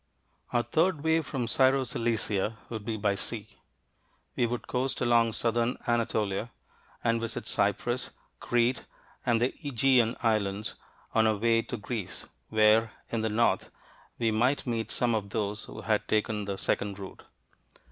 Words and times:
Our 0.51 0.63
third 0.63 1.03
way 1.03 1.21
from 1.21 1.47
Syro 1.47 1.83
Cilicia 1.83 2.57
would 2.69 2.83
be 2.83 2.97
by 2.97 3.13
sea. 3.13 3.55
We 4.35 4.47
would 4.47 4.67
coast 4.67 4.99
along 4.99 5.33
southern 5.33 5.77
Anatolia 5.85 6.49
and 7.03 7.21
visit 7.21 7.45
Cyprus, 7.47 8.09
Crete, 8.39 8.85
and 9.27 9.39
the 9.39 9.53
Aegean 9.61 10.15
islands 10.23 10.73
on 11.13 11.27
our 11.27 11.35
way 11.37 11.61
to 11.61 11.77
Greece, 11.77 12.25
where, 12.49 12.93
in 13.11 13.21
the 13.21 13.29
north, 13.29 13.69
we 14.17 14.31
might 14.31 14.65
meet 14.65 14.89
some 14.91 15.13
of 15.13 15.29
those 15.29 15.65
who 15.65 15.81
had 15.81 16.07
taken 16.07 16.45
the 16.45 16.57
second 16.57 16.97
route. 16.97 17.21